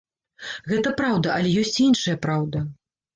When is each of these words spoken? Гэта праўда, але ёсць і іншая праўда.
Гэта 0.71 0.93
праўда, 1.01 1.31
але 1.35 1.51
ёсць 1.65 1.73
і 1.75 1.83
іншая 1.91 2.17
праўда. 2.25 2.63